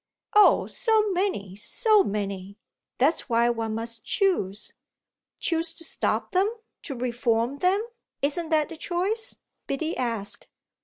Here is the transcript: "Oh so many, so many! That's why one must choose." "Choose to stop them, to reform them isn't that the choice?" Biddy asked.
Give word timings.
"Oh 0.33 0.65
so 0.65 1.11
many, 1.11 1.55
so 1.55 2.03
many! 2.03 2.57
That's 2.97 3.29
why 3.29 3.51
one 3.51 3.75
must 3.75 4.03
choose." 4.03 4.71
"Choose 5.37 5.73
to 5.75 5.83
stop 5.83 6.31
them, 6.31 6.49
to 6.81 6.95
reform 6.95 7.59
them 7.59 7.83
isn't 8.23 8.49
that 8.49 8.69
the 8.69 8.77
choice?" 8.77 9.37
Biddy 9.67 9.95
asked. 9.95 10.47